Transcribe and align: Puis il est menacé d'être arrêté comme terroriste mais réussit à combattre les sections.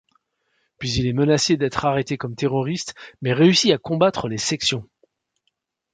Puis 0.79 0.91
il 0.93 1.05
est 1.05 1.13
menacé 1.13 1.57
d'être 1.57 1.85
arrêté 1.85 2.17
comme 2.17 2.33
terroriste 2.35 2.95
mais 3.21 3.33
réussit 3.33 3.69
à 3.71 3.77
combattre 3.77 4.29
les 4.29 4.39
sections. 4.39 4.89